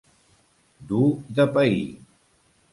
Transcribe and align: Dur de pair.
Dur 0.93 1.11
de 1.41 1.47
pair. 1.59 1.81